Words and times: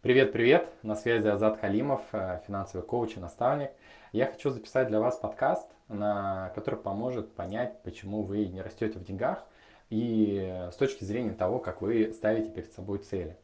Привет-привет, 0.00 0.70
на 0.84 0.94
связи 0.94 1.26
Азат 1.26 1.58
Халимов, 1.58 2.02
э, 2.12 2.38
финансовый 2.46 2.82
коуч 2.86 3.16
и 3.16 3.20
наставник. 3.20 3.72
Я 4.12 4.26
хочу 4.26 4.48
записать 4.50 4.86
для 4.86 5.00
вас 5.00 5.16
подкаст, 5.16 5.68
на, 5.88 6.52
который 6.54 6.78
поможет 6.78 7.32
понять, 7.32 7.82
почему 7.82 8.22
вы 8.22 8.46
не 8.46 8.62
растете 8.62 8.96
в 9.00 9.02
деньгах 9.02 9.44
и 9.90 10.68
с 10.72 10.76
точки 10.76 11.02
зрения 11.02 11.32
того, 11.32 11.58
как 11.58 11.82
вы 11.82 12.12
ставите 12.12 12.48
перед 12.48 12.72
собой 12.72 12.98
цели. 12.98 13.36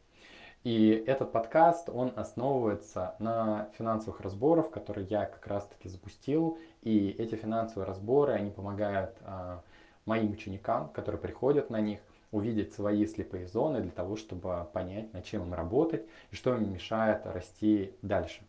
И 0.63 0.91
этот 1.09 1.33
подкаст, 1.33 1.91
он 1.91 2.13
основывается 2.15 3.17
на 3.19 3.69
финансовых 3.77 4.21
разборах, 4.21 4.71
которые 4.71 5.09
я 5.09 5.27
как 5.27 5.45
раз-таки 5.49 5.89
запустил. 5.89 6.57
И 6.83 7.09
эти 7.19 7.35
финансовые 7.35 7.85
разборы, 7.85 8.33
они 8.33 8.53
помогают 8.53 9.17
а, 9.23 9.61
моим 10.07 10.31
ученикам, 10.31 10.89
которые 10.91 11.21
приходят 11.21 11.69
на 11.69 11.81
них, 11.81 11.99
увидеть 12.35 12.75
свои 12.75 13.07
слепые 13.07 13.47
зоны 13.47 13.81
для 13.81 13.93
того, 13.93 14.17
чтобы 14.17 14.67
понять, 14.73 15.13
над 15.13 15.25
чем 15.25 15.43
им 15.43 15.55
работать 15.55 16.05
и 16.31 16.35
что 16.35 16.55
им 16.55 16.73
мешает 16.73 17.27
расти 17.27 17.95
дальше. 18.03 18.43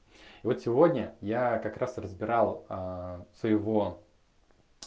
И 0.43 0.47
вот 0.47 0.61
сегодня 0.61 1.13
я 1.21 1.59
как 1.59 1.77
раз 1.77 1.97
разбирал 1.97 2.65
э, 2.67 3.19
своего 3.39 3.99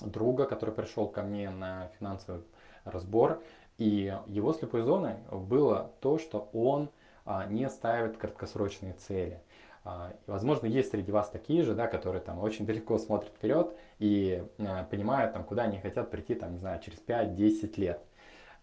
друга, 0.01 0.47
который 0.47 0.75
пришел 0.75 1.09
ко 1.09 1.23
мне 1.23 1.51
на 1.51 1.91
финансовый 1.99 2.43
разбор, 2.85 3.41
и 3.79 4.15
его 4.27 4.53
слепой 4.53 4.83
зоной 4.83 5.15
было 5.31 5.93
то, 6.01 6.19
что 6.19 6.49
он 6.53 6.91
э, 7.25 7.45
не 7.51 7.69
ставит 7.71 8.17
краткосрочные 8.17 8.95
цели. 8.95 9.41
А, 9.85 10.13
возможно, 10.27 10.67
есть 10.67 10.91
среди 10.91 11.13
вас 11.13 11.31
такие 11.31 11.63
же, 11.63 11.75
да, 11.75 11.87
которые 11.87 12.21
там 12.21 12.41
очень 12.41 12.67
далеко 12.67 12.99
смотрят 12.99 13.33
вперед 13.33 13.73
и 14.01 14.45
э, 14.59 14.85
понимают, 14.91 15.35
там, 15.35 15.45
куда 15.45 15.63
они 15.63 15.79
хотят 15.79 16.11
прийти, 16.11 16.35
там, 16.35 16.53
не 16.53 16.59
знаю, 16.59 16.81
через 16.81 16.99
5-10 17.07 17.81
лет. 17.81 18.03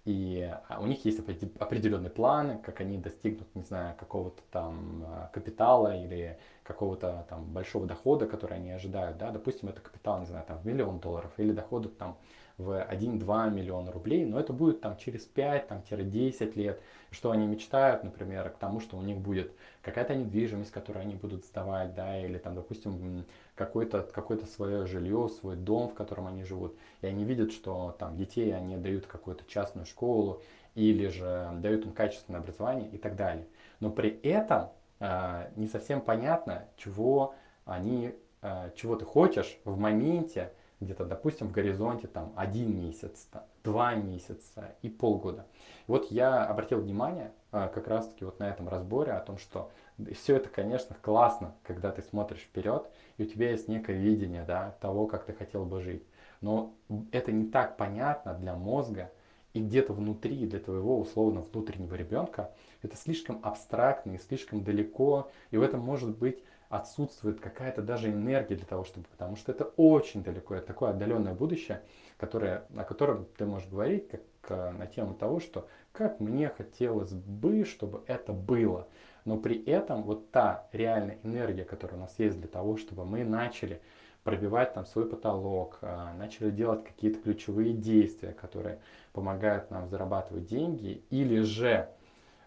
И 0.06 0.48
а, 0.70 0.80
у 0.80 0.86
них 0.86 1.04
есть 1.04 1.20
определенные 1.20 2.12
планы, 2.12 2.60
как 2.64 2.80
они 2.80 3.00
достигнут, 3.00 3.48
не 3.56 3.64
знаю, 3.64 3.96
какого-то 3.98 4.42
там 4.52 5.04
а, 5.08 5.30
капитала 5.34 5.96
или 5.98 6.38
какого-то 6.62 7.26
там 7.28 7.46
большого 7.46 7.88
дохода, 7.88 8.28
который 8.28 8.58
они 8.58 8.70
ожидают, 8.70 9.18
да, 9.18 9.32
допустим, 9.32 9.70
это 9.70 9.82
капитал, 9.82 10.20
не 10.20 10.28
знаю, 10.28 10.46
там 10.48 10.60
в 10.60 10.66
миллион 10.66 11.00
долларов 11.00 11.32
или 11.38 11.52
доходы 11.52 11.90
там 11.90 12.18
в 12.58 12.72
1-2 12.72 13.52
миллиона 13.52 13.92
рублей, 13.92 14.26
но 14.26 14.40
это 14.40 14.54
будет 14.54 14.82
там 14.82 14.98
через 14.98 15.30
5-10 15.34 16.56
лет, 16.56 16.82
что 17.12 17.32
они 17.32 17.48
мечтают, 17.48 18.04
например, 18.04 18.50
к 18.50 18.58
тому, 18.58 18.80
что 18.80 18.98
у 18.98 19.02
них 19.02 19.18
будет 19.18 19.52
какая-то 19.82 20.16
недвижимость, 20.16 20.72
которую 20.72 21.04
они 21.04 21.16
будут 21.16 21.46
сдавать, 21.46 21.94
да, 21.96 22.20
или 22.20 22.38
там, 22.38 22.56
допустим, 22.56 23.26
какое-то 23.56 24.02
какое 24.02 24.38
свое 24.46 24.86
жилье, 24.86 25.30
свой 25.30 25.56
дом, 25.56 25.90
в 25.90 25.94
котором 25.94 26.28
они 26.28 26.44
живут, 26.44 26.76
и 27.02 27.08
они 27.08 27.24
видят, 27.24 27.52
что 27.52 27.96
там 28.00 28.16
детей 28.16 28.56
они 28.56 28.78
дают 28.78 29.06
какую-то 29.06 29.44
частную 29.48 29.86
школу, 29.86 30.42
или 30.76 31.08
же 31.08 31.50
дают 31.62 31.86
им 31.86 31.94
качественное 31.94 32.42
образование 32.42 32.90
и 32.90 32.98
так 32.98 33.16
далее. 33.16 33.48
Но 33.80 33.90
при 33.90 34.10
этом 34.22 34.70
э, 35.00 35.50
не 35.56 35.68
совсем 35.68 36.02
понятно, 36.02 36.66
чего 36.78 37.34
они, 37.64 38.14
э, 38.42 38.72
чего 38.76 38.96
ты 38.96 39.06
хочешь 39.06 39.58
в 39.64 39.78
моменте, 39.80 40.52
где-то, 40.80 41.06
допустим, 41.06 41.48
в 41.48 41.52
горизонте 41.52 42.08
там 42.08 42.34
один 42.36 42.76
месяц, 42.76 43.28
два 43.64 43.96
месяца 43.96 44.76
и 44.82 44.90
полгода. 44.90 45.46
Вот 45.88 46.12
я 46.12 46.46
обратил 46.46 46.82
внимание 46.82 47.32
а, 47.52 47.68
как 47.68 47.88
раз-таки 47.88 48.26
вот 48.26 48.40
на 48.40 48.50
этом 48.50 48.68
разборе 48.68 49.14
о 49.14 49.22
том, 49.22 49.38
что 49.38 49.72
все 50.14 50.36
это, 50.36 50.50
конечно, 50.50 50.96
классно, 51.02 51.56
когда 51.64 51.92
ты 51.92 52.02
смотришь 52.02 52.42
вперед, 52.42 52.90
и 53.18 53.24
у 53.24 53.26
тебя 53.26 53.52
есть 53.52 53.68
некое 53.68 53.98
видение 53.98 54.44
да, 54.44 54.76
того, 54.82 55.08
как 55.08 55.26
ты 55.26 55.34
хотел 55.34 55.66
бы 55.66 55.82
жить. 55.82 56.04
Но 56.42 56.76
это 57.12 57.32
не 57.32 57.46
так 57.46 57.78
понятно 57.78 58.34
для 58.34 58.56
мозга, 58.56 59.12
и 59.54 59.62
где-то 59.62 59.94
внутри, 59.94 60.46
для 60.46 60.60
твоего 60.60 61.00
условно 61.00 61.40
внутреннего 61.40 61.96
ребенка, 61.96 62.52
это 62.82 62.98
слишком 62.98 63.40
абстрактно 63.42 64.12
и 64.12 64.18
слишком 64.18 64.66
далеко, 64.66 65.32
и 65.50 65.58
в 65.58 65.62
этом 65.62 65.80
может 65.80 66.18
быть 66.18 66.44
отсутствует 66.78 67.40
какая-то 67.40 67.82
даже 67.82 68.10
энергия 68.10 68.56
для 68.56 68.66
того, 68.66 68.84
чтобы, 68.84 69.08
потому 69.08 69.36
что 69.36 69.52
это 69.52 69.66
очень 69.78 70.24
далеко, 70.24 70.56
это 70.56 70.68
такое 70.68 70.92
отдаленное 70.92 71.34
будущее, 71.34 71.82
которое, 72.18 72.66
о 72.76 72.84
котором 72.84 73.26
ты 73.38 73.46
можешь 73.46 73.68
говорить 73.68 74.10
как 74.10 74.22
э, 74.50 74.72
на 74.72 74.88
тему 74.88 75.14
того, 75.14 75.40
что 75.40 75.68
как 75.92 76.20
мне 76.20 76.50
хотелось 76.50 77.12
бы, 77.12 77.66
чтобы 77.66 78.04
это 78.08 78.34
было. 78.34 78.88
Но 79.26 79.38
при 79.38 79.64
этом 79.64 80.04
вот 80.04 80.32
та 80.32 80.68
реальная 80.72 81.18
энергия, 81.24 81.64
которая 81.64 81.98
у 81.98 82.02
нас 82.02 82.16
есть 82.20 82.40
для 82.40 82.48
того, 82.48 82.78
чтобы 82.78 83.06
мы 83.06 83.24
начали 83.24 83.82
пробивать 84.24 84.74
там 84.74 84.86
свой 84.86 85.08
потолок, 85.08 85.78
э, 85.82 86.14
начали 86.18 86.50
делать 86.50 86.84
какие-то 86.84 87.20
ключевые 87.20 87.74
действия, 87.74 88.34
которые 88.34 88.80
помогают 89.14 89.72
нам 89.72 89.88
зарабатывать 89.88 90.46
деньги, 90.46 91.04
или 91.10 91.42
же 91.42 91.90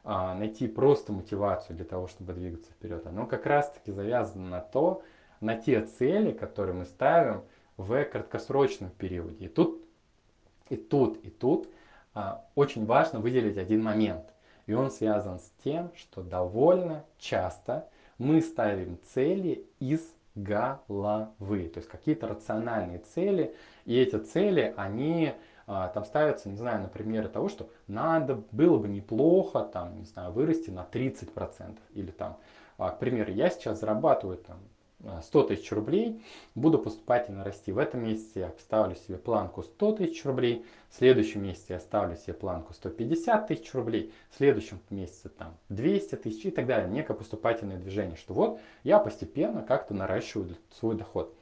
а, 0.04 0.34
найти 0.34 0.68
просто 0.68 1.12
мотивацию 1.12 1.76
для 1.76 1.84
того, 1.84 2.06
чтобы 2.06 2.32
двигаться 2.32 2.70
вперед. 2.72 3.06
Оно 3.06 3.26
как 3.26 3.46
раз-таки 3.46 3.92
завязано 3.92 4.48
на 4.48 4.60
то, 4.60 5.02
на 5.40 5.56
те 5.56 5.84
цели, 5.84 6.32
которые 6.32 6.74
мы 6.74 6.84
ставим 6.84 7.42
в 7.76 8.04
краткосрочном 8.04 8.90
периоде. 8.90 9.46
И 9.46 9.48
тут, 9.48 9.82
и 10.68 10.76
тут, 10.76 11.24
и 11.24 11.30
тут 11.30 11.68
а, 12.14 12.44
очень 12.54 12.86
важно 12.86 13.20
выделить 13.20 13.58
один 13.58 13.82
момент. 13.82 14.24
И 14.66 14.74
он 14.74 14.90
связан 14.90 15.40
с 15.40 15.50
тем, 15.64 15.90
что 15.96 16.22
довольно 16.22 17.04
часто 17.18 17.88
мы 18.18 18.42
ставим 18.42 18.98
цели 19.04 19.64
из 19.80 20.12
головы. 20.34 21.68
То 21.68 21.78
есть 21.78 21.88
какие-то 21.88 22.28
рациональные 22.28 22.98
цели. 22.98 23.54
И 23.84 23.96
эти 23.98 24.16
цели, 24.16 24.74
они 24.76 25.32
там 25.68 26.04
ставятся, 26.04 26.48
не 26.48 26.56
знаю, 26.56 26.82
на 26.82 26.88
примеры 26.88 27.28
того, 27.28 27.48
что 27.48 27.68
надо, 27.86 28.42
было 28.52 28.78
бы 28.78 28.88
неплохо, 28.88 29.60
там, 29.60 29.98
не 29.98 30.06
знаю, 30.06 30.32
вырасти 30.32 30.70
на 30.70 30.86
30%. 30.90 31.78
Или 31.92 32.10
там, 32.10 32.38
а, 32.78 32.90
к 32.90 32.98
примеру, 32.98 33.30
я 33.30 33.50
сейчас 33.50 33.80
зарабатываю 33.80 34.38
там 34.38 34.58
100 35.22 35.42
тысяч 35.44 35.70
рублей, 35.70 36.20
буду 36.54 36.78
поступательно 36.78 37.44
расти. 37.44 37.70
В 37.70 37.78
этом 37.78 38.02
месяце 38.02 38.40
я 38.40 38.52
ставлю 38.58 38.96
себе 38.96 39.16
планку 39.16 39.62
100 39.62 39.92
тысяч 39.92 40.24
рублей, 40.24 40.64
в 40.90 40.96
следующем 40.96 41.44
месяце 41.44 41.74
я 41.74 41.80
ставлю 41.80 42.16
себе 42.16 42.34
планку 42.34 42.72
150 42.72 43.46
тысяч 43.46 43.72
рублей, 43.74 44.12
в 44.30 44.36
следующем 44.36 44.80
месяце 44.90 45.28
там 45.28 45.54
200 45.68 46.16
тысяч 46.16 46.46
и 46.46 46.50
так 46.50 46.66
далее. 46.66 46.90
Некое 46.90 47.14
поступательное 47.14 47.76
движение, 47.76 48.16
что 48.16 48.34
вот 48.34 48.60
я 48.82 48.98
постепенно 48.98 49.62
как-то 49.62 49.94
наращиваю 49.94 50.56
свой 50.72 50.96
доход. 50.96 51.32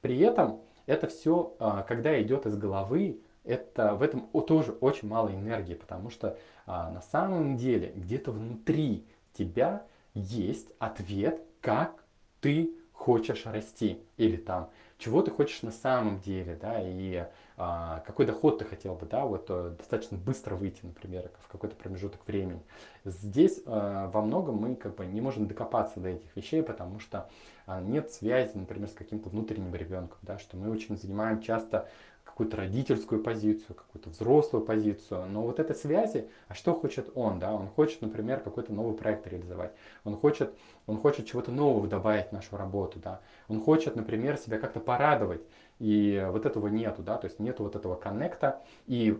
При 0.00 0.18
этом 0.18 0.60
это 0.86 1.06
все, 1.06 1.54
а, 1.60 1.82
когда 1.82 2.20
идет 2.20 2.46
из 2.46 2.56
головы, 2.56 3.20
это, 3.44 3.94
в 3.94 4.02
этом 4.02 4.22
тоже 4.46 4.72
очень 4.72 5.08
мало 5.08 5.28
энергии, 5.28 5.74
потому 5.74 6.10
что 6.10 6.38
а, 6.66 6.90
на 6.90 7.02
самом 7.02 7.56
деле 7.56 7.92
где-то 7.94 8.32
внутри 8.32 9.06
тебя 9.32 9.84
есть 10.14 10.68
ответ, 10.78 11.42
как 11.60 12.04
ты 12.40 12.74
хочешь 12.92 13.44
расти, 13.44 14.00
или 14.16 14.36
там, 14.36 14.70
чего 14.98 15.20
ты 15.20 15.30
хочешь 15.30 15.62
на 15.62 15.72
самом 15.72 16.20
деле, 16.20 16.56
да, 16.60 16.76
и 16.80 17.26
а, 17.56 18.02
какой 18.06 18.24
доход 18.24 18.58
ты 18.58 18.64
хотел 18.64 18.94
бы, 18.94 19.06
да, 19.06 19.26
вот 19.26 19.46
а, 19.50 19.70
достаточно 19.76 20.16
быстро 20.16 20.54
выйти, 20.54 20.80
например, 20.82 21.30
в 21.40 21.48
какой-то 21.48 21.76
промежуток 21.76 22.26
времени. 22.26 22.62
Здесь 23.04 23.60
а, 23.66 24.08
во 24.10 24.22
многом 24.22 24.56
мы 24.56 24.74
как 24.76 24.94
бы 24.94 25.04
не 25.04 25.20
можем 25.20 25.46
докопаться 25.46 26.00
до 26.00 26.10
этих 26.10 26.34
вещей, 26.34 26.62
потому 26.62 27.00
что 27.00 27.28
а, 27.66 27.80
нет 27.80 28.10
связи, 28.12 28.52
например, 28.54 28.88
с 28.88 28.94
каким-то 28.94 29.28
внутренним 29.28 29.74
ребенком, 29.74 30.18
да, 30.22 30.38
что 30.38 30.56
мы 30.56 30.70
очень 30.70 30.96
занимаем 30.96 31.42
часто 31.42 31.88
какую-то 32.34 32.56
родительскую 32.56 33.22
позицию, 33.22 33.76
какую-то 33.76 34.10
взрослую 34.10 34.64
позицию. 34.64 35.26
Но 35.28 35.42
вот 35.42 35.60
этой 35.60 35.76
связи, 35.76 36.28
а 36.48 36.54
что 36.54 36.74
хочет 36.74 37.08
он, 37.14 37.38
да? 37.38 37.54
Он 37.54 37.68
хочет, 37.68 38.02
например, 38.02 38.40
какой-то 38.40 38.72
новый 38.72 38.96
проект 38.96 39.28
реализовать. 39.28 39.70
Он 40.02 40.16
хочет, 40.16 40.52
он 40.88 40.98
хочет 40.98 41.26
чего-то 41.26 41.52
нового 41.52 41.86
добавить 41.86 42.30
в 42.30 42.32
нашу 42.32 42.56
работу, 42.56 42.98
да? 42.98 43.20
Он 43.46 43.62
хочет, 43.62 43.94
например, 43.94 44.36
себя 44.36 44.58
как-то 44.58 44.80
порадовать. 44.80 45.42
И 45.78 46.26
вот 46.28 46.44
этого 46.44 46.66
нету, 46.66 47.02
да, 47.02 47.18
то 47.18 47.26
есть 47.26 47.38
нету 47.38 47.62
вот 47.62 47.76
этого 47.76 47.94
коннекта. 47.94 48.62
И 48.88 49.16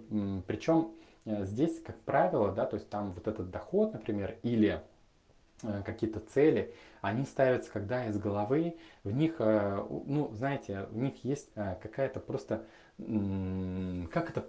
причем 0.48 0.90
э, 1.24 1.44
здесь, 1.44 1.80
как 1.82 2.00
правило, 2.00 2.50
да, 2.50 2.66
то 2.66 2.74
есть 2.74 2.90
там 2.90 3.12
вот 3.12 3.28
этот 3.28 3.48
доход, 3.48 3.92
например, 3.92 4.38
или 4.42 4.82
Э, 5.64 5.82
какие-то 5.84 6.20
цели, 6.20 6.74
они 7.00 7.24
ставятся, 7.24 7.70
когда 7.70 8.06
из 8.06 8.18
головы, 8.18 8.76
в 9.02 9.12
них, 9.12 9.36
э, 9.38 9.86
ну, 10.06 10.30
знаете, 10.34 10.86
в 10.90 10.96
них 10.96 11.24
есть 11.24 11.50
какая-то 11.54 12.20
просто, 12.20 12.66
как 12.98 14.30
это 14.30 14.46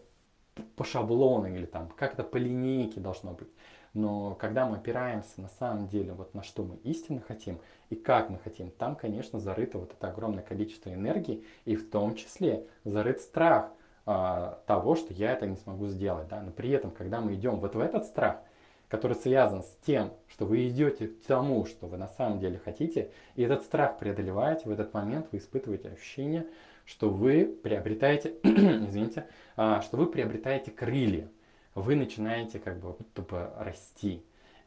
по 0.75 0.83
шаблону 0.83 1.47
или 1.47 1.65
там, 1.65 1.89
как 1.97 2.13
это 2.13 2.23
по 2.23 2.37
линейке 2.37 2.99
должно 2.99 3.33
быть. 3.33 3.49
Но 3.93 4.35
когда 4.35 4.67
мы 4.67 4.77
опираемся 4.77 5.41
на 5.41 5.49
самом 5.49 5.87
деле 5.87 6.13
вот 6.13 6.33
на 6.33 6.43
что 6.43 6.63
мы 6.63 6.75
истинно 6.77 7.21
хотим 7.21 7.59
и 7.89 7.95
как 7.95 8.29
мы 8.29 8.39
хотим, 8.39 8.69
там, 8.71 8.95
конечно, 8.95 9.39
зарыто 9.39 9.79
вот 9.79 9.93
это 9.93 10.09
огромное 10.09 10.43
количество 10.43 10.93
энергии 10.93 11.45
и 11.63 11.75
в 11.75 11.89
том 11.89 12.15
числе 12.15 12.67
зарыт 12.83 13.21
страх 13.21 13.71
а, 14.05 14.61
того, 14.67 14.95
что 14.95 15.13
я 15.13 15.31
это 15.31 15.47
не 15.47 15.55
смогу 15.55 15.87
сделать. 15.87 16.27
Да? 16.27 16.41
Но 16.41 16.51
при 16.51 16.69
этом, 16.71 16.91
когда 16.91 17.21
мы 17.21 17.35
идем 17.35 17.59
вот 17.59 17.75
в 17.75 17.79
этот 17.79 18.05
страх– 18.05 18.41
который 18.95 19.17
связан 19.17 19.61
с 19.61 19.77
тем, 19.85 20.13
что 20.29 20.45
вы 20.45 20.69
идете 20.69 21.07
к 21.07 21.25
тому, 21.25 21.65
что 21.65 21.87
вы 21.87 21.97
на 21.97 22.07
самом 22.07 22.39
деле 22.39 22.61
хотите, 22.63 23.11
и 23.35 23.43
этот 23.43 23.63
страх 23.63 23.99
преодолеваете, 23.99 24.69
в 24.69 24.71
этот 24.71 24.93
момент 24.93 25.27
вы 25.33 25.39
испытываете 25.39 25.89
ощущение, 25.89 26.47
что 26.85 27.09
вы 27.09 27.45
приобретаете, 27.45 28.35
извините, 28.43 29.27
а, 29.57 29.81
что 29.81 29.97
вы 29.97 30.07
приобретаете 30.07 30.71
крылья, 30.71 31.27
вы 31.73 31.95
начинаете 31.97 32.59
как 32.59 32.79
бы 32.79 32.95
бы 33.15 33.49
расти. 33.57 34.23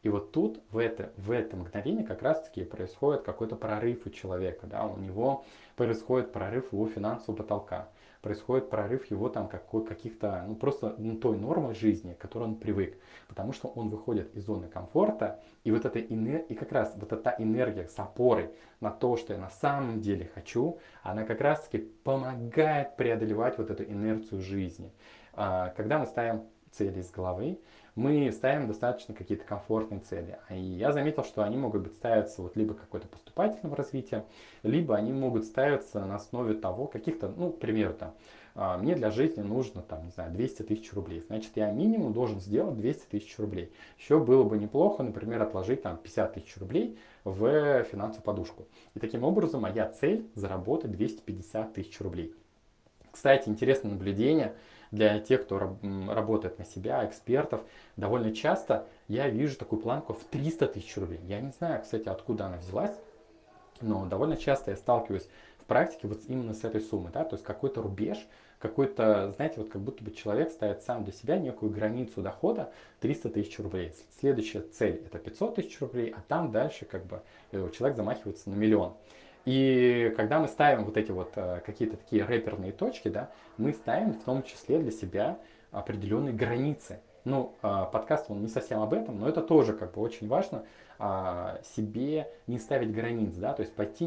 И 0.08 0.10
вот 0.10 0.32
тут, 0.32 0.62
в 0.70 0.78
это, 0.78 1.12
в 1.18 1.30
это 1.30 1.54
мгновение 1.54 2.02
как 2.02 2.22
раз-таки 2.22 2.64
происходит 2.64 3.24
какой-то 3.24 3.56
прорыв 3.56 4.06
у 4.06 4.10
человека, 4.10 4.66
да, 4.66 4.86
у 4.86 4.96
него 4.96 5.44
происходит 5.76 6.32
прорыв 6.32 6.72
его 6.72 6.86
финансового 6.86 7.36
потолка 7.36 7.88
происходит 8.22 8.68
прорыв 8.68 9.08
его 9.10 9.28
там 9.28 9.48
какой, 9.48 9.84
каких-то, 9.84 10.44
ну 10.48 10.56
просто 10.56 10.94
ну, 10.98 11.16
той 11.16 11.36
нормы 11.36 11.74
жизни, 11.74 12.14
к 12.14 12.18
которой 12.18 12.44
он 12.44 12.56
привык. 12.56 12.98
Потому 13.28 13.52
что 13.52 13.68
он 13.68 13.90
выходит 13.90 14.34
из 14.34 14.44
зоны 14.44 14.66
комфорта, 14.66 15.40
и 15.62 15.70
вот 15.70 15.84
эта 15.84 16.00
энергия, 16.00 16.46
и 16.46 16.54
как 16.54 16.72
раз 16.72 16.94
вот 16.96 17.12
эта 17.12 17.36
энергия 17.38 17.86
с 17.86 17.98
опорой 17.98 18.50
на 18.80 18.90
то, 18.90 19.16
что 19.16 19.34
я 19.34 19.38
на 19.38 19.50
самом 19.50 20.00
деле 20.00 20.30
хочу, 20.34 20.78
она 21.02 21.24
как 21.24 21.40
раз 21.40 21.62
таки 21.64 21.78
помогает 21.78 22.96
преодолевать 22.96 23.56
вот 23.58 23.70
эту 23.70 23.84
инерцию 23.84 24.40
жизни. 24.40 24.90
А, 25.34 25.68
когда 25.76 25.98
мы 25.98 26.06
ставим 26.06 26.42
цели 26.72 27.00
из 27.00 27.10
головы, 27.10 27.58
мы 27.98 28.30
ставим 28.30 28.68
достаточно 28.68 29.12
какие-то 29.12 29.44
комфортные 29.44 29.98
цели. 30.00 30.38
И 30.50 30.60
я 30.60 30.92
заметил, 30.92 31.24
что 31.24 31.42
они 31.42 31.56
могут 31.56 31.82
быть 31.82 31.94
ставиться 31.94 32.42
вот 32.42 32.54
либо 32.56 32.72
какое-то 32.74 33.08
поступательное 33.08 33.74
развитие, 33.74 34.24
либо 34.62 34.94
они 34.94 35.12
могут 35.12 35.44
ставиться 35.44 36.04
на 36.04 36.14
основе 36.14 36.54
того, 36.54 36.86
каких-то, 36.86 37.28
ну, 37.28 37.50
к 37.50 37.58
примеру, 37.58 37.94
там, 37.94 38.14
а, 38.54 38.78
мне 38.78 38.94
для 38.94 39.10
жизни 39.10 39.42
нужно, 39.42 39.82
там, 39.82 40.04
не 40.04 40.10
знаю, 40.12 40.32
200 40.32 40.62
тысяч 40.62 40.92
рублей. 40.92 41.24
Значит, 41.26 41.50
я 41.56 41.72
минимум 41.72 42.12
должен 42.12 42.38
сделать 42.40 42.76
200 42.76 43.06
тысяч 43.10 43.36
рублей. 43.36 43.72
Еще 43.98 44.20
было 44.20 44.44
бы 44.44 44.58
неплохо, 44.58 45.02
например, 45.02 45.42
отложить 45.42 45.82
там 45.82 45.96
50 45.96 46.34
тысяч 46.34 46.56
рублей 46.56 46.96
в 47.24 47.82
финансовую 47.82 48.22
подушку. 48.22 48.66
И 48.94 49.00
таким 49.00 49.24
образом 49.24 49.62
моя 49.62 49.88
цель 49.88 50.24
заработать 50.36 50.92
250 50.92 51.74
тысяч 51.74 52.00
рублей. 52.00 52.32
Кстати, 53.10 53.48
интересное 53.48 53.90
наблюдение– 53.90 54.54
для 54.90 55.18
тех, 55.20 55.42
кто 55.42 55.76
работает 56.08 56.58
на 56.58 56.64
себя, 56.64 57.04
экспертов, 57.04 57.62
довольно 57.96 58.34
часто 58.34 58.86
я 59.08 59.28
вижу 59.28 59.56
такую 59.56 59.80
планку 59.80 60.14
в 60.14 60.24
300 60.24 60.68
тысяч 60.68 60.96
рублей. 60.96 61.20
Я 61.24 61.40
не 61.40 61.52
знаю, 61.52 61.82
кстати, 61.82 62.08
откуда 62.08 62.46
она 62.46 62.56
взялась, 62.56 62.94
но 63.80 64.06
довольно 64.06 64.36
часто 64.36 64.70
я 64.70 64.76
сталкиваюсь 64.76 65.28
в 65.58 65.64
практике 65.64 66.08
вот 66.08 66.20
именно 66.28 66.54
с 66.54 66.64
этой 66.64 66.80
суммой, 66.80 67.12
да, 67.12 67.24
то 67.24 67.36
есть 67.36 67.44
какой-то 67.44 67.82
рубеж, 67.82 68.18
какой-то, 68.58 69.30
знаете, 69.36 69.60
вот 69.60 69.68
как 69.68 69.80
будто 69.80 70.02
бы 70.02 70.10
человек 70.10 70.50
ставит 70.50 70.82
сам 70.82 71.04
для 71.04 71.12
себя 71.12 71.38
некую 71.38 71.70
границу 71.70 72.22
дохода 72.22 72.72
300 73.00 73.30
тысяч 73.30 73.58
рублей. 73.58 73.94
Следующая 74.18 74.62
цель 74.62 75.02
это 75.06 75.18
500 75.18 75.54
тысяч 75.56 75.80
рублей, 75.80 76.12
а 76.16 76.20
там 76.26 76.50
дальше 76.50 76.84
как 76.84 77.06
бы 77.06 77.22
э, 77.52 77.68
человек 77.76 77.96
замахивается 77.96 78.50
на 78.50 78.54
миллион. 78.54 78.94
И 79.48 80.12
когда 80.14 80.40
мы 80.40 80.46
ставим 80.46 80.84
вот 80.84 80.98
эти 80.98 81.10
вот 81.10 81.32
э, 81.36 81.62
какие-то 81.64 81.96
такие 81.96 82.22
рэперные 82.22 82.70
точки, 82.70 83.08
да, 83.08 83.30
мы 83.56 83.72
ставим 83.72 84.12
в 84.12 84.22
том 84.22 84.42
числе 84.42 84.78
для 84.78 84.90
себя 84.90 85.38
определенные 85.70 86.34
границы. 86.34 87.00
Ну, 87.24 87.54
э, 87.62 87.86
подкаст, 87.90 88.26
он 88.28 88.42
не 88.42 88.48
совсем 88.48 88.82
об 88.82 88.92
этом, 88.92 89.18
но 89.18 89.26
это 89.26 89.40
тоже 89.40 89.72
как 89.72 89.94
бы 89.94 90.02
очень 90.02 90.28
важно 90.28 90.66
а, 90.98 91.60
себе 91.64 92.30
не 92.46 92.58
ставить 92.58 92.92
границ, 92.92 93.36
да, 93.36 93.54
то 93.54 93.62
есть 93.62 93.72
пойти 93.74 94.04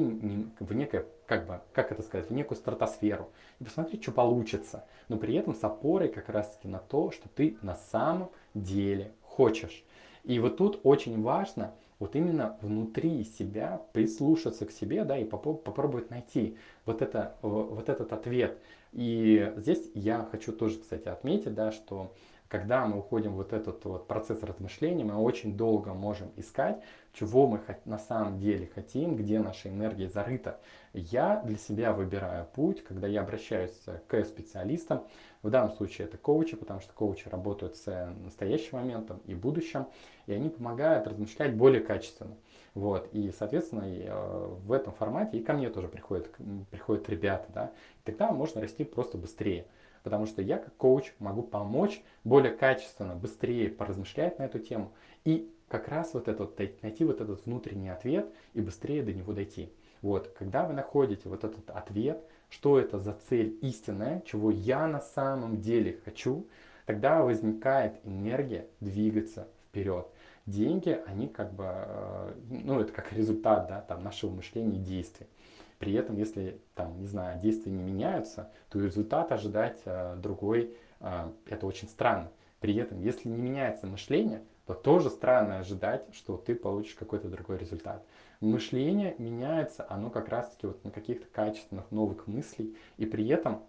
в 0.60 0.76
некое, 0.76 1.08
как 1.26 1.48
бы, 1.48 1.62
как 1.74 1.92
это 1.92 2.04
сказать, 2.04 2.30
в 2.30 2.34
некую 2.34 2.56
стратосферу 2.56 3.32
и 3.60 3.64
посмотреть, 3.64 4.04
что 4.04 4.12
получится, 4.12 4.86
но 5.08 5.18
при 5.18 5.34
этом 5.34 5.56
с 5.56 5.64
опорой 5.64 6.10
как 6.10 6.30
раз-таки 6.30 6.68
на 6.68 6.78
то, 6.78 7.10
что 7.10 7.30
ты 7.30 7.58
на 7.64 7.76
самом 7.76 8.30
деле 8.54 9.12
хочешь. 9.24 9.84
И 10.24 10.38
вот 10.38 10.58
тут 10.58 10.82
очень 10.84 11.20
важно 11.20 11.74
вот 12.01 12.15
именно 12.15 12.57
внутри 12.62 13.24
себя 13.24 13.80
прислушаться 13.94 14.65
к 14.65 14.71
себе, 14.71 15.06
да, 15.06 15.19
и 15.19 15.24
попробовать 15.24 16.09
найти 16.09 16.57
вот, 16.88 17.03
это, 17.03 17.36
вот 17.44 17.89
этот 17.89 18.12
ответ. 18.12 18.57
И 18.92 19.53
здесь 19.57 19.88
я 19.94 20.27
хочу 20.31 20.51
тоже, 20.51 20.80
кстати, 20.80 21.07
отметить, 21.07 21.53
да, 21.53 21.71
что 21.71 22.12
когда 22.51 22.86
мы 22.86 22.98
уходим 22.98 23.31
в 23.31 23.36
вот 23.38 23.53
этот 23.53 23.86
вот 23.86 24.07
процесс 24.07 24.44
размышления, 24.44 25.06
мы 25.06 25.15
очень 25.15 25.56
долго 25.56 25.94
можем 25.94 26.33
искать, 26.36 26.83
чего 27.13 27.48
мы 27.48 27.62
на 27.86 27.98
самом 27.98 28.39
деле 28.39 28.69
хотим, 28.75 29.15
где 29.15 29.39
наша 29.39 29.69
энергия 29.69 30.09
зарыта. 30.09 30.59
Я 30.94 31.42
для 31.45 31.56
себя 31.56 31.94
выбираю 31.94 32.45
путь, 32.53 32.83
когда 32.83 33.07
я 33.07 33.21
обращаюсь 33.21 33.81
к 34.07 34.25
специалистам, 34.25 35.07
в 35.44 35.50
данном 35.50 35.71
случае 35.71 36.07
это 36.07 36.18
коучи, 36.18 36.57
потому 36.57 36.81
что 36.81 36.92
коучи 36.94 37.30
работают 37.30 37.77
с 37.77 38.13
настоящим 38.21 38.80
моментом 38.80 39.21
и 39.25 39.33
будущим, 39.33 39.88
и 40.27 40.33
они 40.33 40.50
помогают 40.50 41.07
размышлять 41.07 41.56
более 41.56 41.81
качественно. 41.81 42.36
Вот, 42.74 43.07
и, 43.13 43.31
соответственно, 43.31 43.83
и, 43.83 44.04
э, 44.07 44.47
в 44.65 44.74
этом 44.74 44.92
формате 44.92 45.38
и 45.38 45.44
ко 45.44 45.54
мне 45.54 45.69
тоже 45.69 45.88
приходят, 45.88 46.30
приходят 46.69 47.09
ребята, 47.09 47.47
да, 47.54 47.71
и 48.00 48.12
тогда 48.12 48.31
можно 48.33 48.59
расти 48.59 48.83
просто 48.83 49.18
быстрее. 49.18 49.65
Потому 50.03 50.25
что 50.25 50.42
я 50.42 50.57
как 50.57 50.75
коуч 50.77 51.13
могу 51.19 51.44
помочь 51.44 52.01
более 52.24 52.53
качественно, 52.53 53.15
быстрее 53.15 53.69
поразмышлять 53.69 54.39
на 54.39 54.44
эту 54.44 54.59
тему 54.59 54.92
и 55.25 55.51
как 55.68 55.88
раз 55.88 56.13
вот 56.13 56.27
этот, 56.27 56.59
найти 56.81 57.06
вот 57.06 57.21
этот 57.21 57.45
внутренний 57.45 57.89
ответ 57.89 58.31
и 58.53 58.62
быстрее 58.62 59.03
до 59.03 59.13
него 59.13 59.33
дойти. 59.33 59.71
Вот, 60.01 60.30
когда 60.38 60.65
вы 60.65 60.74
находите 60.74 61.30
вот 61.30 61.44
этот 61.44 61.69
ответ, 61.69 62.24
что 62.50 62.80
это 62.80 63.00
за 63.00 63.13
цель 63.13 63.57
истинная, 63.62 64.21
чего 64.25 64.51
я 64.51 64.88
на 64.88 65.00
самом 65.00 65.62
деле 65.62 66.00
хочу, 66.04 66.47
тогда 66.86 67.21
возникает 67.21 68.00
энергия 68.04 68.68
двигаться 68.80 69.47
вперед. 69.63 70.07
Деньги, 70.45 71.00
они 71.06 71.27
как 71.27 71.54
бы, 71.54 71.65
э, 71.68 72.33
ну 72.50 72.80
это 72.80 72.92
как 72.92 73.13
результат 73.13 73.68
да, 73.68 73.81
там, 73.81 74.04
нашего 74.04 74.31
мышления 74.31 74.77
и 74.77 74.81
действий. 74.81 75.27
При 75.81 75.94
этом, 75.94 76.16
если 76.16 76.62
там, 76.75 77.01
не 77.01 77.07
знаю, 77.07 77.39
действия 77.39 77.72
не 77.72 77.81
меняются, 77.81 78.51
то 78.69 78.80
результат 78.80 79.31
ожидать 79.31 79.80
э, 79.86 80.16
другой, 80.16 80.75
э, 81.00 81.31
это 81.48 81.66
очень 81.66 81.88
странно. 81.89 82.30
При 82.60 82.75
этом, 82.75 83.01
если 83.01 83.28
не 83.30 83.38
меняется 83.38 83.88
мышление, 83.88 84.44
то 84.68 84.75
тоже 84.75 85.10
странно 85.10 85.57
ожидать, 85.57 86.06
что 86.13 86.38
ты 86.38 86.54
получишь 86.54 86.94
какой-то 86.94 87.30
другой 87.30 87.57
результат. 87.57 88.06
Мышление 88.42 89.16
меняется, 89.18 89.83
оно 89.89 90.12
как 90.12 90.30
раз-таки 90.30 90.68
вот 90.68 90.86
на 90.86 90.92
каких-то 90.92 91.25
качественных 91.25 91.89
новых 91.89 92.28
мыслей, 92.28 92.78
и 92.98 93.07
при 93.07 93.28
этом 93.28 93.63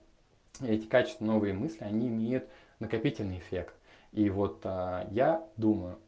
эти 0.61 0.85
качественные 0.85 1.33
новые 1.33 1.55
мысли, 1.55 1.83
они 1.83 2.09
имеют 2.09 2.47
накопительный 2.79 3.39
эффект. 3.39 3.75
И 4.13 4.29
вот 4.29 4.61
а, 4.65 5.09
я 5.11 5.43
думаю, 5.57 5.99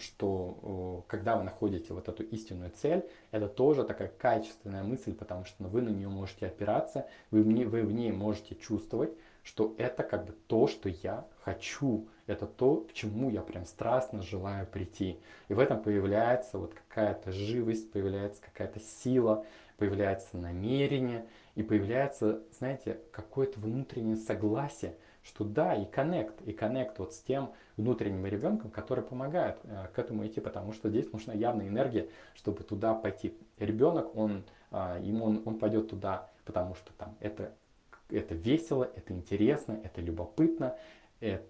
что 0.00 1.04
когда 1.08 1.36
вы 1.36 1.44
находите 1.44 1.94
вот 1.94 2.08
эту 2.08 2.22
истинную 2.24 2.70
цель, 2.70 3.04
это 3.30 3.48
тоже 3.48 3.84
такая 3.84 4.08
качественная 4.08 4.82
мысль, 4.82 5.14
потому 5.14 5.44
что 5.44 5.64
вы 5.64 5.82
на 5.82 5.88
нее 5.88 6.08
можете 6.08 6.46
опираться, 6.46 7.06
вы 7.30 7.42
в 7.42 7.46
ней, 7.46 7.64
вы 7.64 7.82
в 7.82 7.92
ней 7.92 8.12
можете 8.12 8.54
чувствовать, 8.54 9.10
что 9.42 9.74
это 9.78 10.02
как 10.02 10.26
бы 10.26 10.34
то, 10.46 10.66
что 10.66 10.88
я 10.88 11.26
хочу, 11.42 12.06
это 12.26 12.46
то, 12.46 12.82
к 12.82 12.92
чему 12.92 13.30
я 13.30 13.40
прям 13.40 13.64
страстно 13.64 14.22
желаю 14.22 14.66
прийти. 14.66 15.18
И 15.48 15.54
в 15.54 15.58
этом 15.58 15.82
появляется 15.82 16.58
вот 16.58 16.74
какая-то 16.74 17.32
живость, 17.32 17.90
появляется 17.90 18.42
какая-то 18.42 18.80
сила, 18.80 19.46
появляется 19.78 20.36
намерение 20.36 21.24
и 21.60 21.62
появляется, 21.62 22.42
знаете, 22.58 23.00
какое-то 23.12 23.60
внутреннее 23.60 24.16
согласие, 24.16 24.96
что 25.22 25.44
да, 25.44 25.74
и 25.74 25.84
коннект, 25.84 26.40
и 26.40 26.54
коннект 26.54 26.98
вот 26.98 27.12
с 27.12 27.20
тем 27.20 27.52
внутренним 27.76 28.24
ребенком, 28.24 28.70
который 28.70 29.04
помогает 29.04 29.58
э, 29.64 29.88
к 29.94 29.98
этому 29.98 30.26
идти, 30.26 30.40
потому 30.40 30.72
что 30.72 30.88
здесь 30.88 31.12
нужна 31.12 31.34
явная 31.34 31.68
энергия, 31.68 32.08
чтобы 32.34 32.62
туда 32.62 32.94
пойти. 32.94 33.36
Ребенок, 33.58 34.16
он, 34.16 34.44
э, 34.70 35.00
ему 35.02 35.26
он, 35.26 35.42
он 35.44 35.58
пойдет 35.58 35.90
туда, 35.90 36.30
потому 36.46 36.74
что 36.74 36.94
там 36.94 37.14
это, 37.20 37.52
это 38.08 38.34
весело, 38.34 38.90
это 38.96 39.12
интересно, 39.12 39.78
это 39.84 40.00
любопытно, 40.00 40.78
э, 41.20 41.40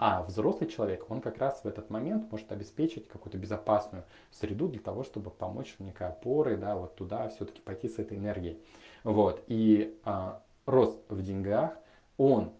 а 0.00 0.24
взрослый 0.24 0.68
человек, 0.68 1.08
он 1.08 1.20
как 1.20 1.38
раз 1.38 1.62
в 1.62 1.68
этот 1.68 1.88
момент 1.88 2.32
может 2.32 2.50
обеспечить 2.50 3.06
какую-то 3.06 3.38
безопасную 3.38 4.02
среду 4.32 4.66
для 4.66 4.80
того, 4.80 5.04
чтобы 5.04 5.30
помочь 5.30 5.76
некой 5.78 6.08
опорой, 6.08 6.56
да, 6.56 6.74
вот 6.74 6.96
туда 6.96 7.28
все-таки 7.28 7.60
пойти 7.60 7.88
с 7.88 8.00
этой 8.00 8.18
энергией. 8.18 8.58
Вот. 9.04 9.42
И 9.46 9.98
а, 10.04 10.42
рост 10.66 10.98
в 11.08 11.22
деньгах, 11.22 11.76
он 12.16 12.52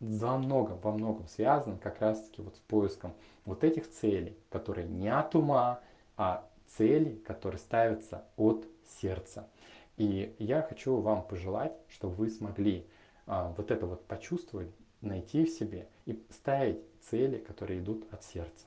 во 0.00 0.36
многом, 0.36 0.78
во 0.80 0.92
многом 0.92 1.28
связан 1.28 1.78
как 1.78 2.00
раз-таки 2.00 2.42
вот 2.42 2.56
с 2.56 2.60
поиском 2.60 3.14
вот 3.44 3.64
этих 3.64 3.90
целей, 3.90 4.36
которые 4.50 4.86
не 4.86 5.08
от 5.08 5.34
ума, 5.34 5.80
а 6.16 6.46
цели, 6.66 7.16
которые 7.26 7.58
ставятся 7.58 8.24
от 8.36 8.66
сердца. 9.00 9.48
И 9.96 10.34
я 10.38 10.62
хочу 10.62 10.96
вам 10.96 11.22
пожелать, 11.22 11.72
чтобы 11.88 12.14
вы 12.14 12.30
смогли 12.30 12.86
а, 13.26 13.54
вот 13.56 13.70
это 13.70 13.86
вот 13.86 14.04
почувствовать, 14.06 14.68
найти 15.00 15.44
в 15.44 15.50
себе 15.50 15.88
и 16.06 16.20
ставить 16.30 16.78
цели, 17.02 17.38
которые 17.38 17.80
идут 17.80 18.06
от 18.12 18.24
сердца. 18.24 18.66